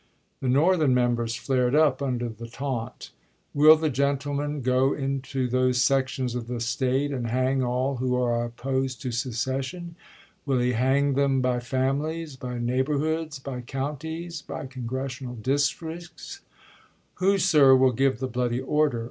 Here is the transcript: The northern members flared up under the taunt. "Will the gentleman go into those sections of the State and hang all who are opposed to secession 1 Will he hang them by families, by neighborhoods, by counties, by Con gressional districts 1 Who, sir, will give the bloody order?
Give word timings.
The 0.39 0.49
northern 0.49 0.95
members 0.95 1.35
flared 1.35 1.75
up 1.75 2.01
under 2.01 2.27
the 2.27 2.47
taunt. 2.47 3.11
"Will 3.53 3.75
the 3.75 3.91
gentleman 3.91 4.61
go 4.61 4.93
into 4.93 5.47
those 5.47 5.79
sections 5.83 6.33
of 6.33 6.47
the 6.47 6.59
State 6.59 7.11
and 7.11 7.27
hang 7.27 7.61
all 7.61 7.97
who 7.97 8.15
are 8.15 8.43
opposed 8.43 8.99
to 9.03 9.11
secession 9.11 9.95
1 10.45 10.57
Will 10.57 10.63
he 10.63 10.71
hang 10.71 11.13
them 11.13 11.39
by 11.39 11.59
families, 11.59 12.35
by 12.35 12.57
neighborhoods, 12.57 13.37
by 13.37 13.61
counties, 13.61 14.41
by 14.41 14.65
Con 14.65 14.87
gressional 14.87 15.39
districts 15.39 16.41
1 17.19 17.33
Who, 17.33 17.37
sir, 17.37 17.75
will 17.75 17.91
give 17.93 18.17
the 18.17 18.27
bloody 18.27 18.59
order? 18.59 18.99